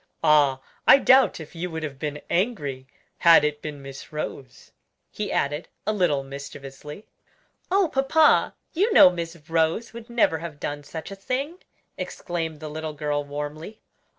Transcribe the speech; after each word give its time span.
"Ah! 0.23 0.59
I 0.87 0.97
doubt 0.97 1.39
if 1.39 1.53
you 1.53 1.69
would 1.69 1.83
have 1.83 1.99
been 1.99 2.21
angry 2.27 2.87
had 3.19 3.43
it 3.43 3.61
been 3.61 3.83
Miss 3.83 4.11
Rose," 4.11 4.71
he 5.11 5.31
added, 5.31 5.67
a 5.85 5.93
little 5.93 6.23
mischievously. 6.23 7.05
"Oh, 7.69 7.87
papa, 7.87 8.55
you 8.73 8.91
know 8.93 9.11
Miss 9.11 9.35
Rose 9.47 9.93
would 9.93 10.09
never 10.09 10.39
have 10.39 10.59
done 10.59 10.81
such 10.83 11.11
a 11.11 11.15
thing!" 11.15 11.59
exclaimed 11.99 12.61
the 12.61 12.67
little 12.69 12.93
girl 12.93 13.23
warmly. 13.23 13.79